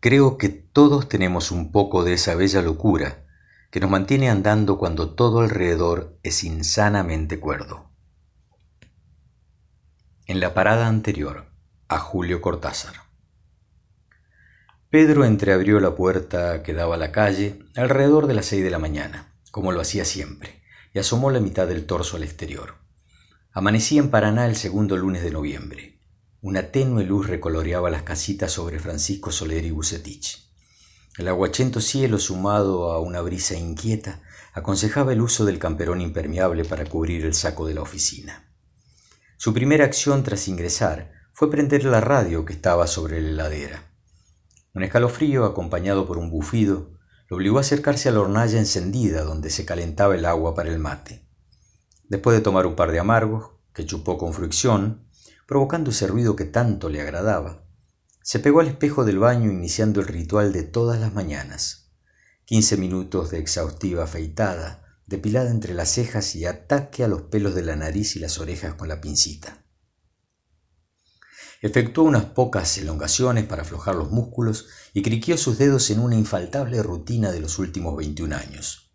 Creo 0.00 0.38
que 0.38 0.48
todos 0.48 1.10
tenemos 1.10 1.50
un 1.50 1.72
poco 1.72 2.04
de 2.04 2.14
esa 2.14 2.34
bella 2.34 2.62
locura 2.62 3.26
que 3.70 3.80
nos 3.80 3.90
mantiene 3.90 4.30
andando 4.30 4.78
cuando 4.78 5.10
todo 5.10 5.40
alrededor 5.40 6.18
es 6.22 6.42
insanamente 6.42 7.38
cuerdo. 7.38 7.90
En 10.26 10.40
la 10.40 10.54
parada 10.54 10.86
anterior, 10.88 11.52
a 11.86 11.98
Julio 11.98 12.40
Cortázar. 12.40 12.94
Pedro 14.88 15.26
entreabrió 15.26 15.80
la 15.80 15.94
puerta 15.94 16.62
que 16.62 16.72
daba 16.72 16.94
a 16.94 16.98
la 16.98 17.12
calle 17.12 17.58
alrededor 17.76 18.26
de 18.26 18.34
las 18.34 18.46
seis 18.46 18.64
de 18.64 18.70
la 18.70 18.78
mañana, 18.78 19.34
como 19.50 19.70
lo 19.70 19.82
hacía 19.82 20.06
siempre, 20.06 20.62
y 20.94 20.98
asomó 20.98 21.30
la 21.30 21.40
mitad 21.40 21.68
del 21.68 21.84
torso 21.84 22.16
al 22.16 22.24
exterior. 22.24 22.76
Amanecía 23.52 24.00
en 24.00 24.10
Paraná 24.10 24.46
el 24.46 24.56
segundo 24.56 24.96
lunes 24.96 25.22
de 25.22 25.30
noviembre. 25.30 25.99
Una 26.42 26.70
tenue 26.70 27.04
luz 27.04 27.26
recoloreaba 27.26 27.90
las 27.90 28.02
casitas 28.02 28.50
sobre 28.50 28.78
Francisco 28.78 29.30
Soler 29.30 29.62
y 29.66 29.72
Bucetich. 29.72 30.50
El 31.18 31.28
aguachento 31.28 31.82
cielo, 31.82 32.18
sumado 32.18 32.92
a 32.92 32.98
una 32.98 33.20
brisa 33.20 33.56
inquieta, 33.56 34.22
aconsejaba 34.54 35.12
el 35.12 35.20
uso 35.20 35.44
del 35.44 35.58
camperón 35.58 36.00
impermeable 36.00 36.64
para 36.64 36.86
cubrir 36.86 37.26
el 37.26 37.34
saco 37.34 37.66
de 37.66 37.74
la 37.74 37.82
oficina. 37.82 38.48
Su 39.36 39.52
primera 39.52 39.84
acción 39.84 40.22
tras 40.22 40.48
ingresar 40.48 41.12
fue 41.34 41.50
prender 41.50 41.84
la 41.84 42.00
radio 42.00 42.46
que 42.46 42.54
estaba 42.54 42.86
sobre 42.86 43.20
la 43.20 43.28
heladera. 43.28 43.92
Un 44.72 44.82
escalofrío, 44.82 45.44
acompañado 45.44 46.06
por 46.06 46.16
un 46.16 46.30
bufido, 46.30 46.98
lo 47.28 47.36
obligó 47.36 47.58
a 47.58 47.60
acercarse 47.60 48.08
a 48.08 48.12
la 48.12 48.20
hornalla 48.20 48.58
encendida 48.58 49.24
donde 49.24 49.50
se 49.50 49.66
calentaba 49.66 50.14
el 50.14 50.24
agua 50.24 50.54
para 50.54 50.70
el 50.70 50.78
mate. 50.78 51.28
Después 52.08 52.34
de 52.34 52.42
tomar 52.42 52.64
un 52.64 52.76
par 52.76 52.92
de 52.92 52.98
amargos, 52.98 53.50
que 53.74 53.84
chupó 53.84 54.16
con 54.16 54.32
fricción, 54.32 55.09
provocando 55.50 55.90
ese 55.90 56.06
ruido 56.06 56.36
que 56.36 56.44
tanto 56.44 56.88
le 56.88 57.00
agradaba. 57.00 57.64
Se 58.22 58.38
pegó 58.38 58.60
al 58.60 58.68
espejo 58.68 59.04
del 59.04 59.18
baño 59.18 59.50
iniciando 59.50 60.00
el 60.00 60.06
ritual 60.06 60.52
de 60.52 60.62
todas 60.62 61.00
las 61.00 61.12
mañanas. 61.12 61.90
Quince 62.44 62.76
minutos 62.76 63.32
de 63.32 63.40
exhaustiva 63.40 64.04
afeitada, 64.04 64.84
depilada 65.08 65.50
entre 65.50 65.74
las 65.74 65.90
cejas 65.90 66.36
y 66.36 66.44
ataque 66.44 67.02
a 67.02 67.08
los 67.08 67.22
pelos 67.22 67.56
de 67.56 67.62
la 67.62 67.74
nariz 67.74 68.14
y 68.14 68.20
las 68.20 68.38
orejas 68.38 68.74
con 68.74 68.86
la 68.86 69.00
pincita. 69.00 69.64
Efectuó 71.62 72.04
unas 72.04 72.26
pocas 72.26 72.78
elongaciones 72.78 73.44
para 73.44 73.62
aflojar 73.62 73.96
los 73.96 74.12
músculos 74.12 74.68
y 74.94 75.02
criquió 75.02 75.36
sus 75.36 75.58
dedos 75.58 75.90
en 75.90 75.98
una 75.98 76.14
infaltable 76.14 76.80
rutina 76.80 77.32
de 77.32 77.40
los 77.40 77.58
últimos 77.58 77.96
21 77.96 78.36
años. 78.36 78.92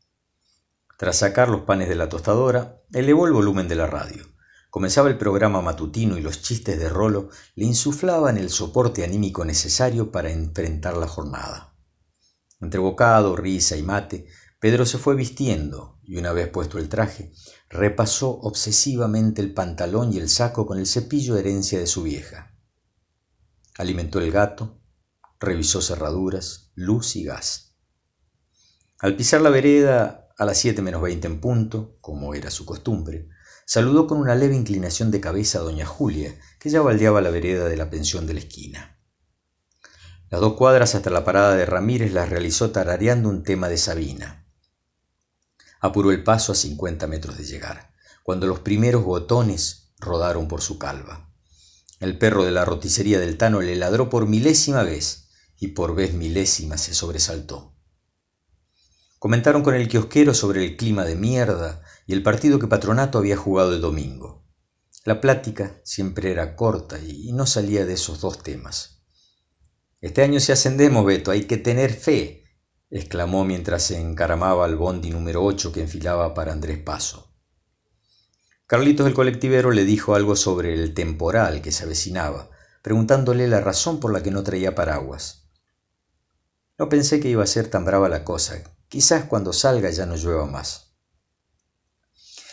Tras 0.98 1.18
sacar 1.18 1.50
los 1.50 1.64
panes 1.64 1.90
de 1.90 1.96
la 1.96 2.08
tostadora, 2.08 2.82
elevó 2.94 3.28
el 3.28 3.34
volumen 3.34 3.68
de 3.68 3.76
la 3.76 3.88
radio. 3.88 4.35
Comenzaba 4.76 5.08
el 5.08 5.18
programa 5.18 5.62
matutino 5.62 6.18
y 6.18 6.22
los 6.22 6.42
chistes 6.42 6.78
de 6.78 6.90
Rolo 6.90 7.30
le 7.56 7.64
insuflaban 7.64 8.38
el 8.38 8.50
soporte 8.50 9.06
anímico 9.06 9.46
necesario 9.46 10.12
para 10.12 10.32
enfrentar 10.32 10.98
la 10.98 11.08
jornada. 11.08 11.78
Entre 12.60 12.82
bocado, 12.82 13.38
risa 13.38 13.78
y 13.78 13.84
mate, 13.84 14.26
Pedro 14.60 14.86
se 14.86 14.98
fue 14.98 15.16
vistiendo 15.16 16.02
y 16.04 16.18
una 16.18 16.34
vez 16.34 16.50
puesto 16.50 16.78
el 16.78 16.90
traje, 16.90 17.32
repasó 17.70 18.32
obsesivamente 18.32 19.42
el 19.42 19.54
pantalón 19.54 20.12
y 20.12 20.18
el 20.18 20.28
saco 20.28 20.66
con 20.66 20.78
el 20.78 20.88
cepillo 20.88 21.36
de 21.36 21.40
herencia 21.40 21.80
de 21.80 21.88
su 21.88 22.04
vieja. 22.04 22.54
Alimentó 23.78 24.20
el 24.20 24.30
gato, 24.30 24.82
revisó 25.40 25.82
cerraduras, 25.82 26.74
luz 26.76 27.16
y 27.16 27.24
gas. 27.24 27.78
Al 29.00 29.16
pisar 29.16 29.40
la 29.40 29.52
vereda 29.52 30.28
a 30.38 30.44
las 30.44 30.58
siete 30.58 30.82
menos 30.82 31.02
veinte 31.02 31.28
en 31.28 31.40
punto, 31.40 31.98
como 32.02 32.34
era 32.34 32.52
su 32.52 32.66
costumbre, 32.66 33.30
saludó 33.66 34.08
con 34.08 34.20
una 34.20 34.36
leve 34.36 34.56
inclinación 34.56 35.12
de 35.12 35.20
cabeza 35.20 35.60
a 35.60 35.64
doña 35.64 35.86
Julia, 35.86 36.40
que 36.60 36.70
ya 36.70 36.82
baldeaba 36.82 37.22
la 37.22 37.32
vereda 37.32 37.68
de 37.68 37.76
la 37.76 37.90
pensión 37.90 38.28
de 38.28 38.36
la 38.36 38.40
esquina. 38.40 39.00
Las 40.30 40.42
dos 40.42 40.54
cuadras 40.54 40.96
hasta 40.96 41.10
la 41.10 41.24
parada 41.26 41.56
de 41.56 41.66
Ramírez 41.66 42.14
las 42.14 42.30
realizó 42.30 42.72
tarareando 42.72 43.30
un 43.30 43.44
tema 43.44 43.70
de 43.70 43.78
Sabina. 43.78 44.48
Apuró 45.80 46.12
el 46.12 46.24
paso 46.24 46.52
a 46.52 46.56
cincuenta 46.56 47.08
metros 47.08 47.38
de 47.38 47.46
llegar, 47.46 47.94
cuando 48.24 48.48
los 48.48 48.60
primeros 48.60 49.04
botones 49.04 49.94
rodaron 50.00 50.48
por 50.48 50.62
su 50.62 50.80
calva. 50.80 51.32
El 52.00 52.18
perro 52.18 52.44
de 52.44 52.52
la 52.52 52.66
roticería 52.66 53.20
del 53.20 53.38
Tano 53.38 53.62
le 53.62 53.76
ladró 53.76 54.10
por 54.10 54.28
milésima 54.28 54.84
vez 54.84 55.30
y 55.58 55.70
por 55.70 55.96
vez 55.96 56.14
milésima 56.14 56.78
se 56.78 56.94
sobresaltó. 56.94 57.75
Comentaron 59.26 59.64
con 59.64 59.74
el 59.74 59.88
kiosquero 59.88 60.36
sobre 60.36 60.64
el 60.64 60.78
clima 60.78 61.04
de 61.04 61.16
mierda 61.16 61.82
y 62.06 62.14
el 62.14 62.22
partido 62.22 62.60
que 62.60 62.68
Patronato 62.68 63.18
había 63.18 63.36
jugado 63.36 63.74
el 63.74 63.82
domingo. 63.82 64.46
La 65.04 65.20
plática 65.20 65.82
siempre 65.84 66.30
era 66.30 66.56
corta 66.56 67.00
y 67.00 67.34
no 67.34 67.48
salía 67.48 67.88
de 67.88 67.94
esos 67.94 68.22
dos 68.22 68.44
temas. 68.44 69.02
Este 70.00 70.22
año 70.22 70.40
se 70.40 70.52
ascendemos, 70.52 71.04
Beto, 71.08 71.32
hay 71.32 71.46
que 71.46 71.58
tener 71.58 71.92
fe, 71.92 72.44
exclamó 72.92 73.46
mientras 73.46 73.82
se 73.82 74.00
encaramaba 74.00 74.64
al 74.64 74.76
bondi 74.76 75.10
número 75.10 75.44
8 75.44 75.72
que 75.72 75.82
enfilaba 75.82 76.36
para 76.36 76.54
Andrés 76.54 76.78
Paso. 76.78 77.34
Carlitos 78.68 79.08
el 79.08 79.16
colectivero 79.16 79.72
le 79.72 79.86
dijo 79.86 80.14
algo 80.14 80.36
sobre 80.36 80.72
el 80.76 80.94
temporal 80.94 81.64
que 81.64 81.72
se 81.72 81.86
avecinaba, 81.86 82.52
preguntándole 82.84 83.48
la 83.48 83.60
razón 83.60 84.00
por 84.00 84.14
la 84.14 84.22
que 84.22 84.30
no 84.30 84.44
traía 84.44 84.76
paraguas. 84.76 85.50
No 86.78 86.90
pensé 86.90 87.20
que 87.20 87.30
iba 87.30 87.42
a 87.42 87.48
ser 87.48 87.70
tan 87.70 87.86
brava 87.86 88.08
la 88.08 88.24
cosa. 88.24 88.62
Quizás 88.88 89.26
cuando 89.26 89.52
salga 89.52 89.90
ya 89.90 90.06
no 90.06 90.16
llueva 90.16 90.46
más. 90.46 90.94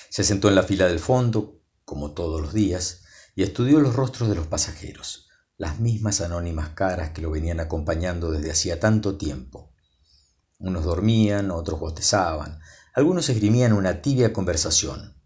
Se 0.08 0.24
sentó 0.24 0.48
en 0.48 0.54
la 0.54 0.62
fila 0.62 0.86
del 0.86 0.98
fondo, 0.98 1.62
como 1.84 2.12
todos 2.12 2.40
los 2.40 2.52
días, 2.52 3.02
y 3.34 3.42
estudió 3.42 3.80
los 3.80 3.94
rostros 3.94 4.28
de 4.28 4.34
los 4.34 4.46
pasajeros, 4.46 5.28
las 5.56 5.80
mismas 5.80 6.20
anónimas 6.20 6.70
caras 6.70 7.10
que 7.10 7.22
lo 7.22 7.30
venían 7.30 7.60
acompañando 7.60 8.30
desde 8.30 8.50
hacía 8.50 8.80
tanto 8.80 9.16
tiempo. 9.16 9.74
Unos 10.58 10.84
dormían, 10.84 11.50
otros 11.50 11.80
bostezaban, 11.80 12.60
algunos 12.94 13.28
esgrimían 13.28 13.72
una 13.72 14.02
tibia 14.02 14.32
conversación. 14.32 15.20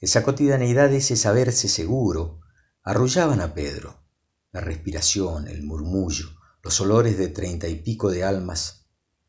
Esa 0.00 0.22
cotidianeidad, 0.22 0.92
ese 0.92 1.16
saberse 1.16 1.68
seguro, 1.68 2.40
arrullaban 2.82 3.40
a 3.40 3.54
Pedro. 3.54 4.06
La 4.52 4.60
respiración, 4.60 5.48
el 5.48 5.62
murmullo, 5.62 6.28
los 6.62 6.80
olores 6.80 7.16
de 7.18 7.28
treinta 7.28 7.68
y 7.68 7.76
pico 7.76 8.10
de 8.10 8.24
almas 8.24 8.79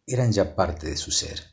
eran 0.05 0.31
ya 0.31 0.55
parte 0.55 0.87
de 0.87 0.97
su 0.97 1.11
ser. 1.11 1.43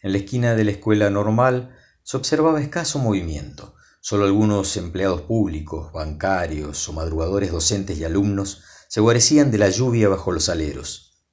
En 0.00 0.12
la 0.12 0.18
esquina 0.18 0.54
de 0.54 0.64
la 0.64 0.70
escuela 0.72 1.10
normal 1.10 1.76
se 2.02 2.16
observaba 2.16 2.60
escaso 2.60 2.98
movimiento. 2.98 3.74
Solo 4.00 4.24
algunos 4.24 4.76
empleados 4.76 5.22
públicos, 5.22 5.92
bancarios 5.92 6.88
o 6.88 6.92
madrugadores 6.92 7.50
docentes 7.50 7.98
y 7.98 8.04
alumnos 8.04 8.62
se 8.88 9.00
guarecían 9.00 9.50
de 9.50 9.58
la 9.58 9.68
lluvia 9.68 10.08
bajo 10.08 10.30
los 10.30 10.48
aleros. 10.48 11.24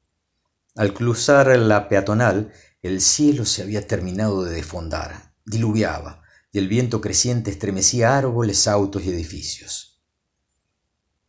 Al 0.75 0.93
cruzar 0.93 1.55
la 1.55 1.87
peatonal, 1.87 2.51
el 2.81 2.99
cielo 2.99 3.45
se 3.45 3.61
había 3.61 3.85
terminado 3.85 4.43
de 4.43 4.55
desfondar, 4.55 5.35
diluviaba, 5.45 6.23
y 6.51 6.57
el 6.57 6.67
viento 6.67 6.99
creciente 7.01 7.51
estremecía 7.51 8.17
árboles, 8.17 8.67
autos 8.67 9.03
y 9.03 9.09
edificios. 9.09 10.03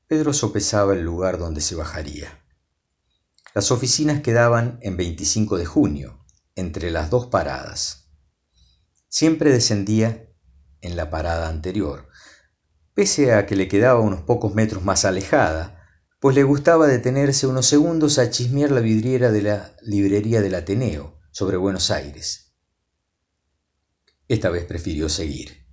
Pedro 0.07 0.33
sopesaba 0.33 0.95
el 0.95 1.03
lugar 1.03 1.39
donde 1.39 1.61
se 1.61 1.75
bajaría. 1.75 2.44
Las 3.55 3.71
oficinas 3.71 4.21
quedaban 4.21 4.81
en 4.83 4.97
25 4.97 5.57
de 5.59 5.65
junio, 5.65 6.27
entre 6.57 6.91
las 6.91 7.09
dos 7.09 7.29
paradas. 7.29 8.11
Siempre 9.09 9.53
descendía 9.53 10.29
en 10.81 10.97
la 10.97 11.09
parada 11.09 11.49
anterior, 11.49 12.09
pese 12.95 13.33
a 13.33 13.47
que 13.47 13.55
le 13.55 13.69
quedaba 13.69 14.01
unos 14.01 14.23
pocos 14.23 14.57
metros 14.57 14.83
más 14.83 15.05
alejada, 15.05 15.87
pues 16.19 16.35
le 16.35 16.43
gustaba 16.43 16.89
detenerse 16.89 17.47
unos 17.47 17.67
segundos 17.67 18.19
a 18.19 18.29
chismear 18.29 18.73
la 18.73 18.81
vidriera 18.81 19.31
de 19.31 19.43
la 19.43 19.77
librería 19.83 20.43
del 20.43 20.57
Ateneo 20.57 21.21
sobre 21.31 21.57
Buenos 21.57 21.93
Aires. 21.93 22.57
Esta 24.27 24.51
vez 24.51 24.65
prefirió 24.65 25.09
seguir. 25.09 25.65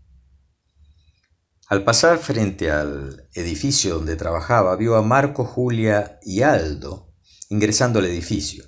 Al 1.66 1.84
pasar 1.84 2.20
frente 2.20 2.70
al 2.70 3.28
edificio 3.34 3.96
donde 3.96 4.16
trabajaba, 4.18 4.76
vio 4.76 4.98
a 4.98 5.02
Marco, 5.02 5.46
Julia 5.46 6.20
y 6.22 6.44
Aldo 6.44 7.11
ingresando 7.52 8.00
al 8.00 8.06
edificio. 8.06 8.64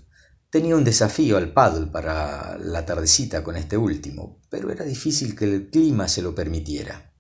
Tenía 0.50 0.76
un 0.76 0.84
desafío 0.84 1.38
al 1.38 1.54
paddle 1.54 1.88
para 1.88 2.58
la 2.58 2.86
tardecita 2.86 3.42
con 3.42 3.56
este 3.56 3.78
último, 3.78 4.42
pero 4.50 4.72
era 4.72 4.84
difícil 4.84 5.38
que 5.38 5.46
el 5.46 5.70
clima 5.70 6.10
se 6.10 6.22
lo 6.22 6.36
permitiera. 6.36 7.14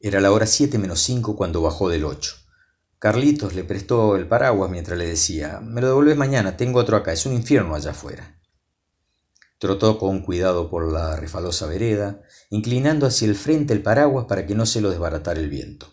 Era 0.00 0.20
la 0.20 0.32
hora 0.32 0.46
siete 0.46 0.78
menos 0.78 1.00
cinco 1.00 1.36
cuando 1.36 1.62
bajó 1.62 1.88
del 1.88 2.04
ocho. 2.04 2.34
Carlitos 2.98 3.54
le 3.54 3.62
prestó 3.62 4.16
el 4.16 4.26
paraguas 4.26 4.68
mientras 4.68 4.98
le 4.98 5.06
decía 5.06 5.60
Me 5.62 5.80
lo 5.80 5.86
devuelves 5.86 6.16
mañana, 6.16 6.56
tengo 6.56 6.80
otro 6.80 6.96
acá, 6.96 7.12
es 7.12 7.24
un 7.24 7.32
infierno 7.32 7.76
allá 7.76 7.92
afuera. 7.92 8.40
Trotó 9.60 9.96
con 9.98 10.22
cuidado 10.22 10.70
por 10.70 10.92
la 10.92 11.14
refalosa 11.14 11.66
vereda, 11.66 12.22
inclinando 12.50 13.06
hacia 13.06 13.28
el 13.28 13.36
frente 13.36 13.74
el 13.74 13.82
paraguas 13.82 14.26
para 14.28 14.44
que 14.44 14.56
no 14.56 14.66
se 14.66 14.80
lo 14.80 14.90
desbaratara 14.90 15.38
el 15.38 15.48
viento. 15.48 15.86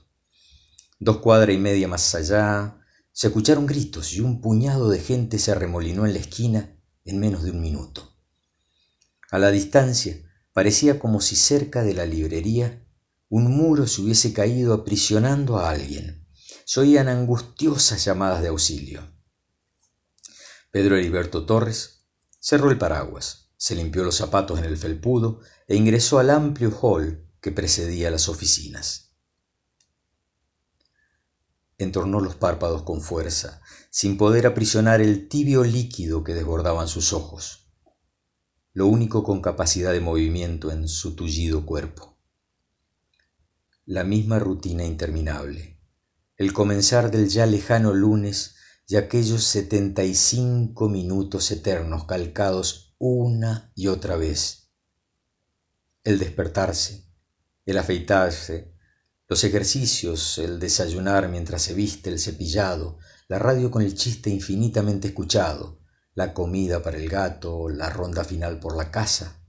Dos 0.98 1.18
cuadras 1.18 1.56
y 1.56 1.60
media 1.60 1.88
más 1.88 2.16
allá, 2.16 2.80
se 3.16 3.28
escucharon 3.28 3.66
gritos 3.66 4.12
y 4.12 4.20
un 4.20 4.42
puñado 4.42 4.90
de 4.90 5.00
gente 5.00 5.40
se 5.40 5.54
arremolinó 5.54 6.06
en 6.06 6.12
la 6.12 6.20
esquina 6.20 6.78
en 7.06 7.18
menos 7.18 7.44
de 7.44 7.52
un 7.52 7.62
minuto. 7.62 8.14
A 9.32 9.40
la 9.40 9.52
distancia 9.52 10.18
parecía 10.52 11.00
como 11.00 11.22
si 11.22 11.38
cerca 11.38 11.82
de 11.84 11.94
la 11.94 12.06
librería 12.06 12.86
un 13.30 13.56
muro 13.56 13.88
se 13.88 14.02
hubiese 14.02 14.34
caído 14.34 14.74
aprisionando 14.74 15.58
a 15.58 15.70
alguien. 15.70 16.28
se 16.66 16.82
oían 16.82 17.08
angustiosas 17.08 18.04
llamadas 18.04 18.42
de 18.42 18.50
auxilio. 18.50 19.02
Pedro 20.72 20.98
Heriberto 20.98 21.46
Torres 21.46 22.08
cerró 22.40 22.70
el 22.70 22.78
paraguas, 22.78 23.52
se 23.56 23.76
limpió 23.76 24.04
los 24.04 24.16
zapatos 24.16 24.60
en 24.60 24.66
el 24.66 24.76
felpudo 24.76 25.40
e 25.68 25.78
ingresó 25.78 26.20
al 26.20 26.32
amplio 26.32 26.78
hall 26.82 27.32
que 27.40 27.52
precedía 27.52 28.12
las 28.12 28.28
oficinas. 28.28 29.05
Entornó 31.78 32.22
los 32.22 32.36
párpados 32.36 32.84
con 32.84 33.02
fuerza, 33.02 33.62
sin 33.90 34.18
poder 34.18 34.48
aprisionar 34.48 35.02
el 35.02 35.28
tibio 35.28 35.64
líquido 35.64 36.24
que 36.24 36.34
desbordaban 36.34 36.88
sus 36.88 37.12
ojos, 37.12 37.72
lo 38.74 38.88
único 38.88 39.24
con 39.24 39.42
capacidad 39.42 39.92
de 39.92 40.00
movimiento 40.00 40.72
en 40.72 40.88
su 40.88 41.16
tullido 41.16 41.66
cuerpo. 41.66 42.18
La 43.86 44.04
misma 44.04 44.40
rutina 44.40 44.84
interminable, 44.86 45.80
el 46.38 46.54
comenzar 46.54 47.12
del 47.12 47.30
ya 47.30 47.46
lejano 47.46 47.94
lunes 47.94 48.56
y 48.88 48.98
aquellos 48.98 49.44
setenta 49.44 50.04
y 50.04 50.16
cinco 50.16 50.90
minutos 50.90 51.52
eternos 51.52 52.06
calcados 52.06 52.96
una 52.98 53.72
y 53.76 53.88
otra 53.88 54.16
vez. 54.16 54.70
El 56.04 56.20
despertarse, 56.20 57.06
el 57.66 57.78
afeitarse, 57.78 58.75
los 59.28 59.44
ejercicios, 59.44 60.38
el 60.38 60.60
desayunar 60.60 61.30
mientras 61.30 61.64
se 61.64 61.74
viste 61.74 62.12
el 62.12 62.20
cepillado, 62.20 63.00
la 63.28 63.40
radio 63.40 63.72
con 63.72 63.82
el 63.82 63.96
chiste 63.96 64.30
infinitamente 64.30 65.08
escuchado, 65.08 65.80
la 66.14 66.34
comida 66.34 66.84
para 66.84 66.98
el 66.98 67.10
gato, 67.10 67.70
la 67.70 67.90
ronda 67.90 68.24
final 68.24 68.60
por 68.60 68.78
la 68.78 68.92
casa, 68.92 69.44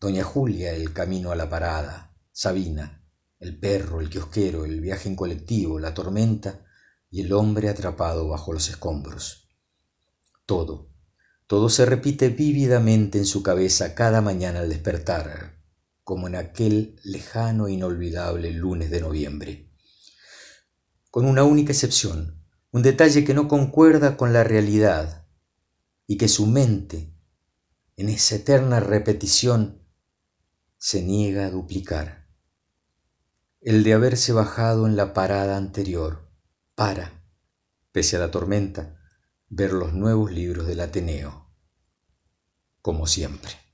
doña 0.00 0.22
Julia, 0.22 0.72
el 0.72 0.92
camino 0.92 1.32
a 1.32 1.36
la 1.36 1.50
parada, 1.50 2.14
Sabina, 2.30 3.04
el 3.40 3.58
perro, 3.58 4.00
el 4.00 4.10
kiosquero, 4.10 4.64
el 4.64 4.80
viaje 4.80 5.08
en 5.08 5.16
colectivo, 5.16 5.80
la 5.80 5.92
tormenta 5.92 6.64
y 7.10 7.22
el 7.22 7.32
hombre 7.32 7.68
atrapado 7.68 8.28
bajo 8.28 8.52
los 8.52 8.68
escombros. 8.68 9.48
Todo, 10.46 10.92
todo 11.48 11.68
se 11.68 11.84
repite 11.84 12.28
vívidamente 12.28 13.18
en 13.18 13.26
su 13.26 13.42
cabeza 13.42 13.96
cada 13.96 14.20
mañana 14.20 14.60
al 14.60 14.68
despertar, 14.68 15.55
como 16.06 16.28
en 16.28 16.36
aquel 16.36 17.00
lejano 17.02 17.66
e 17.66 17.72
inolvidable 17.72 18.52
lunes 18.52 18.92
de 18.92 19.00
noviembre. 19.00 19.72
Con 21.10 21.24
una 21.24 21.42
única 21.42 21.72
excepción, 21.72 22.46
un 22.70 22.82
detalle 22.82 23.24
que 23.24 23.34
no 23.34 23.48
concuerda 23.48 24.16
con 24.16 24.32
la 24.32 24.44
realidad 24.44 25.26
y 26.06 26.16
que 26.16 26.28
su 26.28 26.46
mente, 26.46 27.12
en 27.96 28.08
esa 28.08 28.36
eterna 28.36 28.78
repetición, 28.78 29.82
se 30.78 31.02
niega 31.02 31.46
a 31.46 31.50
duplicar. 31.50 32.28
El 33.60 33.82
de 33.82 33.94
haberse 33.94 34.32
bajado 34.32 34.86
en 34.86 34.94
la 34.94 35.12
parada 35.12 35.56
anterior 35.56 36.30
para, 36.76 37.20
pese 37.90 38.14
a 38.14 38.20
la 38.20 38.30
tormenta, 38.30 38.96
ver 39.48 39.72
los 39.72 39.92
nuevos 39.92 40.30
libros 40.30 40.68
del 40.68 40.82
Ateneo, 40.82 41.50
como 42.80 43.08
siempre. 43.08 43.65